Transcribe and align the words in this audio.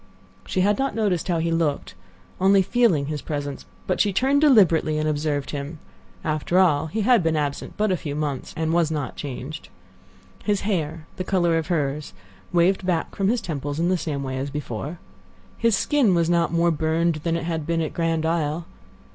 She 0.47 0.61
had 0.61 0.79
not 0.79 0.95
noticed 0.95 1.27
how 1.27 1.37
he 1.37 1.51
looked—only 1.51 2.63
feeling 2.63 3.05
his 3.05 3.21
presence; 3.21 3.67
but 3.85 4.01
she 4.01 4.11
turned 4.11 4.41
deliberately 4.41 4.97
and 4.97 5.07
observed 5.07 5.51
him. 5.51 5.77
After 6.23 6.57
all, 6.57 6.87
he 6.87 7.01
had 7.01 7.21
been 7.21 7.35
absent 7.35 7.75
but 7.77 7.91
a 7.91 7.97
few 7.97 8.15
months, 8.15 8.51
and 8.57 8.73
was 8.73 8.89
not 8.89 9.15
changed. 9.15 9.69
His 10.43 10.61
hair—the 10.61 11.23
color 11.23 11.55
of 11.55 11.67
hers—waved 11.67 12.83
back 12.83 13.13
from 13.15 13.27
his 13.27 13.41
temples 13.41 13.79
in 13.79 13.89
the 13.89 13.95
same 13.95 14.23
way 14.23 14.39
as 14.39 14.49
before. 14.49 14.97
His 15.59 15.77
skin 15.77 16.15
was 16.15 16.31
not 16.31 16.51
more 16.51 16.71
burned 16.71 17.17
than 17.21 17.37
it 17.37 17.43
had 17.43 17.67
been 17.67 17.81
at 17.83 17.93
Grand 17.93 18.25
Isle. 18.25 18.65